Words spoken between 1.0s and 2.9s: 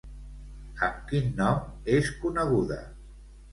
quin nom és coneguda?